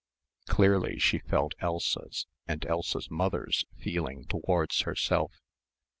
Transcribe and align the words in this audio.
Clearly 0.47 0.97
she 0.97 1.19
felt 1.19 1.53
Elsa's 1.59 2.25
and 2.47 2.65
Elsa's 2.65 3.11
mother's 3.11 3.65
feeling 3.77 4.25
towards 4.25 4.81
herself. 4.81 5.43